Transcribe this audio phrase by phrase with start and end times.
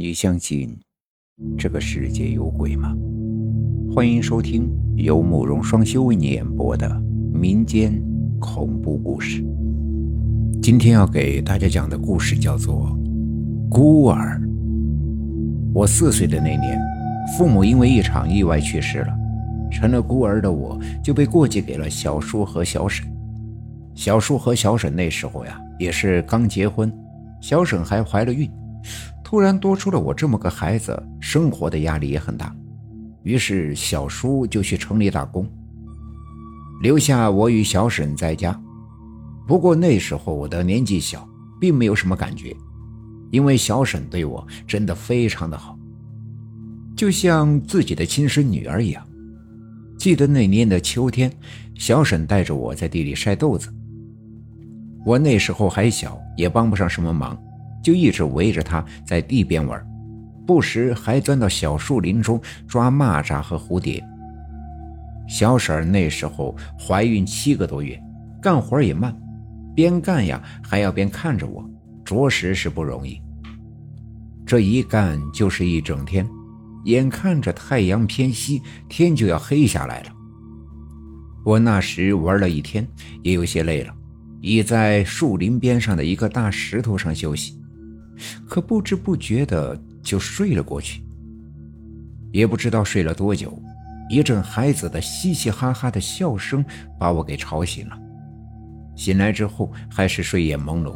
[0.00, 0.74] 你相信
[1.58, 2.96] 这个世界有鬼吗？
[3.94, 6.88] 欢迎收听由慕容双修为你演播的
[7.34, 8.02] 民间
[8.40, 9.44] 恐怖故事。
[10.62, 12.98] 今天要给大家讲的故事叫做
[13.68, 14.40] 《孤儿》。
[15.74, 16.80] 我四岁的那年，
[17.36, 19.12] 父母因为一场意外去世了，
[19.70, 23.06] 成了孤儿的我就被过继给了小叔和小婶。
[23.94, 26.90] 小叔和小婶那时候呀，也是刚结婚，
[27.42, 28.50] 小婶还怀了孕。
[29.30, 32.52] 突然多出了我这么个孩子，生活的压力也很大。
[33.22, 35.48] 于是小叔就去城里打工，
[36.82, 38.60] 留下我与小沈在家。
[39.46, 41.24] 不过那时候我的年纪小，
[41.60, 42.56] 并没有什么感觉，
[43.30, 45.78] 因为小沈对我真的非常的好，
[46.96, 49.06] 就像自己的亲生女儿一样。
[49.96, 51.32] 记得那年的秋天，
[51.76, 53.72] 小沈带着我在地里晒豆子，
[55.06, 57.40] 我那时候还小，也帮不上什么忙。
[57.82, 59.84] 就一直围着他在地边玩，
[60.46, 64.02] 不时还钻到小树林中抓蚂蚱和蝴蝶。
[65.28, 68.00] 小婶那时候怀孕七个多月，
[68.42, 69.16] 干活也慢，
[69.74, 71.64] 边干呀还要边看着我，
[72.04, 73.20] 着实是不容易。
[74.44, 76.28] 这一干就是一整天，
[76.84, 80.10] 眼看着太阳偏西，天就要黑下来了。
[81.44, 82.84] 我那时玩了一天，
[83.22, 83.94] 也有些累了，
[84.40, 87.59] 倚在树林边上的一个大石头上休息。
[88.48, 91.02] 可不知不觉的就睡了过去，
[92.32, 93.60] 也不知道睡了多久，
[94.08, 96.64] 一阵孩子的嘻嘻哈哈的笑声
[96.98, 97.98] 把我给吵醒了。
[98.96, 100.94] 醒来之后还是睡眼朦胧，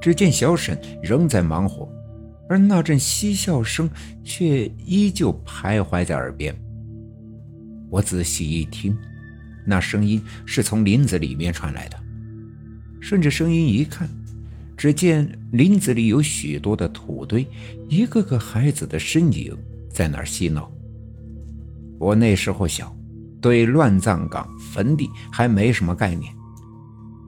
[0.00, 1.88] 只见小沈仍在忙活，
[2.48, 3.88] 而那阵嬉笑声
[4.22, 6.54] 却依旧徘徊在耳边。
[7.88, 8.96] 我仔细一听，
[9.66, 11.96] 那声音是从林子里面传来的，
[13.00, 14.08] 顺着声音一看。
[14.80, 17.46] 只见林子里有许多的土堆，
[17.90, 19.54] 一个个孩子的身影
[19.90, 20.72] 在那儿嬉闹。
[21.98, 22.96] 我那时候小，
[23.42, 26.32] 对乱葬岗、坟地还没什么概念，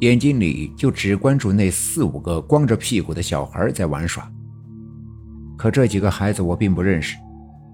[0.00, 4.28] 眼睛里就只关注那四五个光着屁股的小孩在玩耍。
[5.56, 7.16] 可这几个孩子我并不认识，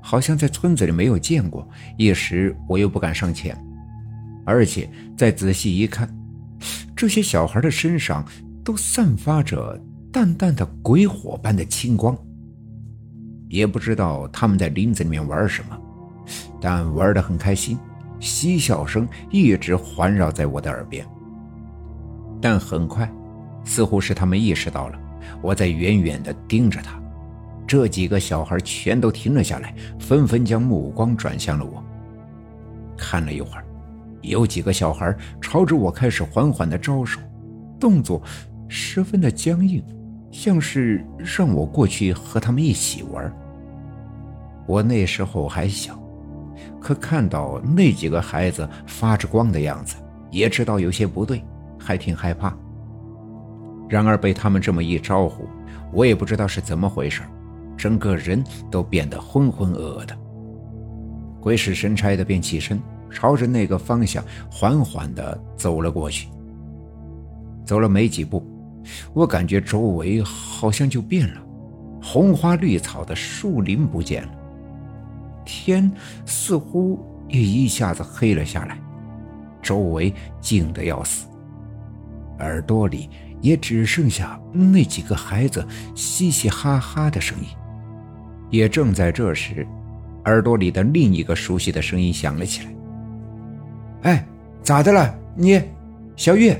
[0.00, 3.54] 好像在村子里没有见过，一时我又不敢上前，
[4.46, 6.08] 而且再仔细一看，
[6.96, 8.24] 这些小孩的身上。
[8.68, 9.80] 都散发着
[10.12, 12.14] 淡淡的鬼火般的青光，
[13.48, 15.80] 也不知道他们在林子里面玩什么，
[16.60, 17.78] 但玩得很开心，
[18.20, 21.02] 嬉笑声一直环绕在我的耳边。
[22.42, 23.10] 但很快，
[23.64, 24.98] 似乎是他们意识到了
[25.40, 27.02] 我在远远地盯着他，
[27.66, 31.82] 这几个小孩全都停了下来，纷纷将目光转向了我。
[32.98, 33.64] 看了一会儿，
[34.20, 37.18] 有几个小孩朝着我开始缓缓地招手，
[37.80, 38.22] 动作。
[38.68, 39.82] 十分的僵硬，
[40.30, 43.32] 像是让我过去和他们一起玩。
[44.66, 45.98] 我那时候还小，
[46.78, 49.96] 可看到那几个孩子发着光的样子，
[50.30, 51.42] 也知道有些不对，
[51.78, 52.54] 还挺害怕。
[53.88, 55.48] 然而被他们这么一招呼，
[55.92, 57.22] 我也不知道是怎么回事，
[57.74, 60.14] 整个人都变得浑浑噩噩的。
[61.40, 62.78] 鬼使神差的便起身，
[63.10, 66.28] 朝着那个方向缓缓地走了过去。
[67.64, 68.44] 走了没几步。
[69.12, 71.40] 我感觉周围好像就变了，
[72.02, 74.30] 红花绿草的树林不见了，
[75.44, 75.90] 天
[76.24, 76.98] 似乎
[77.28, 78.78] 也一下子黑了下来，
[79.62, 81.26] 周围静得要死，
[82.38, 83.08] 耳朵里
[83.40, 87.46] 也只剩下那几个孩子嘻嘻哈哈的声音。
[88.50, 89.66] 也正在这时，
[90.24, 92.74] 耳朵里的另一个熟悉的声音响了起来
[94.02, 94.26] ：“哎，
[94.62, 95.14] 咋的了？
[95.34, 95.62] 你，
[96.16, 96.58] 小月？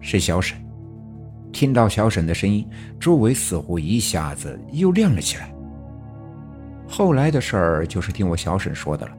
[0.00, 0.56] 是小沈。”
[1.52, 2.68] 听到小沈的声音，
[3.00, 5.52] 周围似乎一下子又亮了起来。
[6.88, 9.12] 后来的事儿就是听我小沈说的了。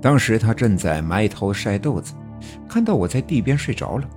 [0.00, 2.14] 当时他正在埋头晒豆子，
[2.68, 4.08] 看到我在地边睡着了，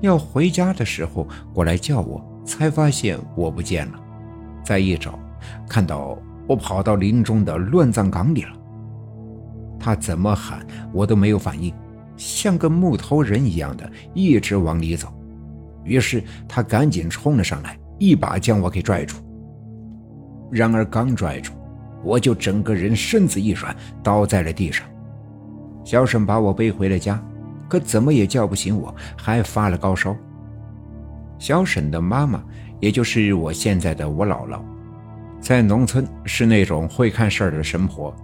[0.00, 4.00] 要回家的时候过来叫我，才发现我不见了。
[4.62, 5.18] 再一找，
[5.68, 8.52] 看到我跑到林中的乱葬岗里了。
[9.78, 11.72] 他怎么喊我都没有反应，
[12.16, 15.12] 像个木头人一样的一直往里走。
[15.86, 19.16] 于是他赶紧冲了上来，一把将我给拽住。
[20.50, 21.52] 然而刚拽住，
[22.02, 24.86] 我就整个人身子一软，倒在了地上。
[25.84, 27.22] 小沈把我背回了家，
[27.68, 30.14] 可怎么也叫不醒我，还发了高烧。
[31.38, 32.42] 小沈的妈妈，
[32.80, 34.60] 也就是我现在的我姥姥，
[35.40, 38.14] 在农村是那种会看事儿的神婆。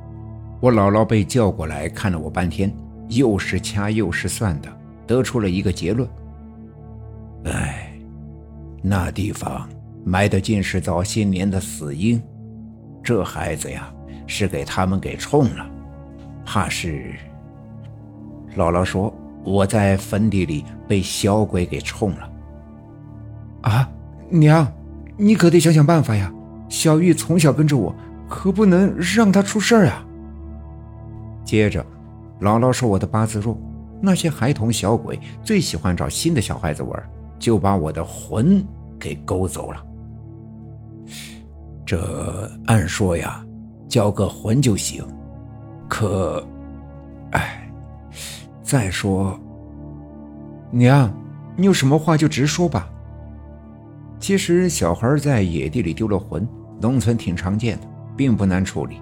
[0.60, 2.72] 我姥姥被叫过来看了我半天，
[3.08, 4.68] 又是掐又是算的，
[5.06, 6.08] 得出了一个结论。
[8.82, 9.68] 哎，那地方
[10.04, 12.22] 埋的尽是早些年的死婴。
[13.02, 13.92] 这孩子呀，
[14.26, 15.66] 是给他们给冲了，
[16.44, 17.14] 怕是……
[18.56, 19.12] 姥姥说
[19.44, 22.30] 我在坟地里被小鬼给冲了。
[23.62, 23.88] 啊，
[24.28, 24.66] 娘，
[25.16, 26.32] 你可得想想办法呀！
[26.68, 27.94] 小玉从小跟着我，
[28.28, 30.04] 可不能让她出事儿啊。
[31.44, 31.84] 接着，
[32.40, 33.56] 姥姥说我的八字弱，
[34.00, 37.10] 那些孩童小鬼最喜欢找新的小孩子玩，
[37.42, 38.64] 就把我的魂
[39.00, 39.84] 给勾走了。
[41.84, 43.44] 这按说呀，
[43.88, 45.04] 交个魂就行，
[45.88, 46.46] 可，
[47.32, 47.68] 哎，
[48.62, 49.36] 再说，
[50.70, 51.12] 娘，
[51.56, 52.88] 你有什么话就直说吧。
[54.20, 56.46] 其实小孩在野地里丢了魂，
[56.80, 59.00] 农村挺常见的，并不难处理。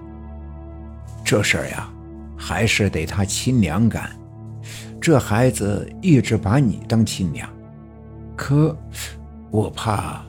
[1.23, 1.87] 这事儿呀，
[2.35, 4.09] 还是得他亲娘干。
[4.99, 7.47] 这孩子一直把你当亲娘，
[8.35, 8.75] 可
[9.49, 10.21] 我怕，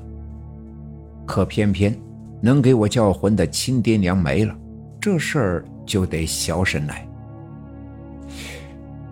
[1.27, 1.97] 可偏偏。
[2.45, 4.53] 能给我叫魂的亲爹娘没了，
[5.01, 7.07] 这事儿就得小婶来。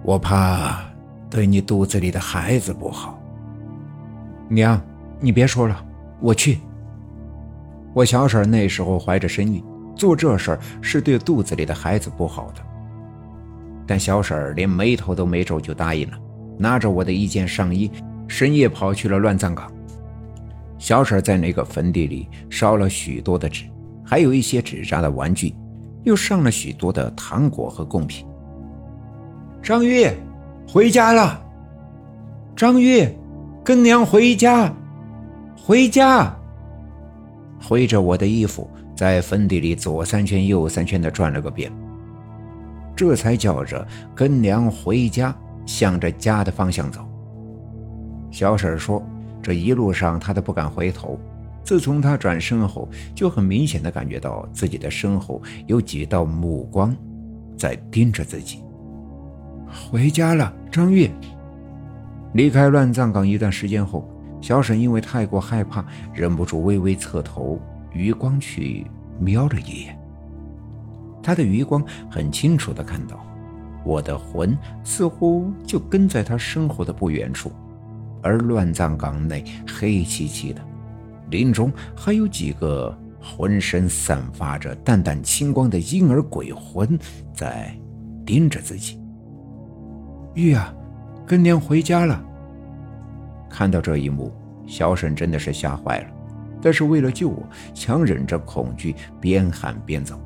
[0.02, 0.82] 我怕
[1.31, 3.16] 对你肚子里的孩子不好。
[4.48, 4.81] 娘，
[5.20, 5.86] 你别说了，
[6.19, 6.58] 我去。
[7.94, 9.62] 我小婶那时候怀着身孕，
[9.94, 12.60] 做这事儿是对肚子里的孩子不好的。
[13.86, 16.19] 但小婶连眉头都没皱就答应了，
[16.58, 17.88] 拿着我的一件上衣，
[18.31, 19.71] 深夜跑去了乱葬岗。
[20.79, 23.65] 小婶在那个坟地里烧了许多的纸，
[24.05, 25.53] 还有一些纸扎的玩具，
[26.05, 28.25] 又上了许多的糖果和贡品。
[29.61, 30.06] 张玉，
[30.67, 31.44] 回家了。
[32.55, 33.06] 张玉，
[33.65, 34.73] 跟娘回家，
[35.61, 36.32] 回家。
[37.61, 41.71] 挥着我的衣服，在坟地里左三圈右三圈的转了个遍，
[42.94, 45.37] 这才叫着跟娘回家，
[45.67, 47.09] 向着家的方向走。
[48.31, 49.03] 小婶说。
[49.43, 51.19] 这一路上，他都不敢回头。
[51.65, 56.94] 自从他转身后，就很明显的感觉到自己的身后有几道目光
[57.56, 58.62] 在盯着自己。
[59.91, 61.11] 回家了，张玉。
[62.35, 64.06] 离开乱葬岗一段时间后，
[64.43, 65.82] 小沈因为太过害怕，
[66.12, 67.59] 忍不住微微侧头，
[67.94, 68.87] 余光去
[69.19, 69.99] 瞄了一眼。
[71.23, 73.25] 他的余光很清楚的看到，
[73.87, 74.55] 我的魂
[74.85, 77.50] 似乎就跟在他身后的不远处。
[78.22, 80.61] 而乱葬岗内黑漆漆的，
[81.31, 86.99] 林中还有几个浑身散发着淡淡青光的婴儿鬼魂
[87.34, 87.75] 在
[88.25, 89.00] 盯着自己。
[90.34, 90.72] 玉啊，
[91.26, 92.22] 跟娘回家了。
[93.49, 94.32] 看到这一幕，
[94.67, 96.06] 小沈真的是吓坏了，
[96.62, 97.43] 但是为了救我，
[97.75, 100.20] 强忍着恐惧，边喊边走。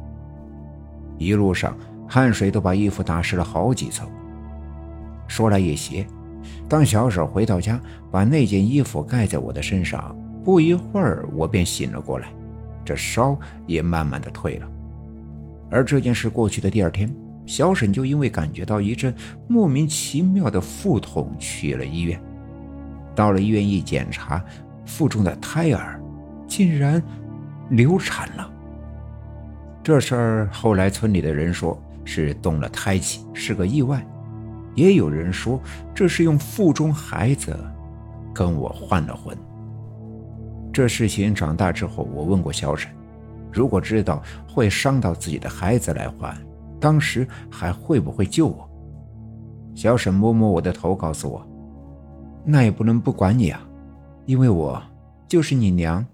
[1.17, 1.77] 一路上
[2.09, 4.07] 汗水都把衣服打湿了好几层。
[5.27, 6.07] 说来也邪。
[6.69, 7.81] 当小婶回到家，
[8.11, 12.29] 把那件衣服盖在我的身上，不一会儿我便醒了过来，
[12.85, 14.69] 这烧也慢慢的退了。
[15.71, 17.13] 而这件事过去的第二天，
[17.47, 19.15] 小沈就因为感觉到一阵
[19.49, 22.21] 莫名其妙的腹痛去了医院。
[23.15, 24.45] 到了医院一检查，
[24.85, 26.01] 腹中的胎儿
[26.47, 27.03] 竟然
[27.71, 28.51] 流产了。
[29.83, 34.05] 这事儿后来村里的人说是动了胎气，是个意外。
[34.75, 35.61] 也有人说
[35.95, 37.57] 这是用腹中孩子
[38.33, 39.37] 跟我换了魂。
[40.73, 42.91] 这事情长大之后，我问过小沈，
[43.53, 46.37] 如果知道会伤到自己的孩子来换，
[46.81, 48.69] 当时还会不会救我？
[49.75, 51.47] 小沈摸摸我的头，告诉我，
[52.45, 53.61] 那也不能不管你啊，
[54.27, 54.83] 因为我
[55.29, 56.05] 就是你娘。